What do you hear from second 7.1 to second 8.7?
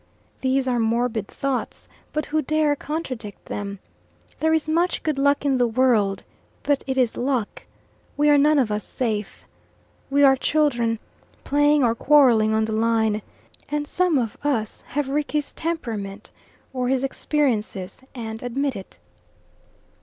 luck. We are none